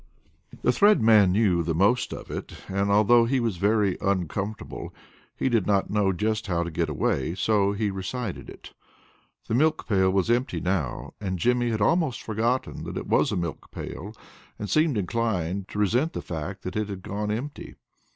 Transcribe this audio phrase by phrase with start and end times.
[0.63, 4.91] The Thread Man knew the most of it, and although he was very uncomfortable,
[5.37, 8.73] he did not know just how to get away, so he recited it.
[9.47, 13.37] The milk pail was empty now, and Jimmy had almost forgotten that it was a
[13.37, 14.13] milk pail,
[14.57, 17.75] and seemed inclined to resent the fact that it had gone empty.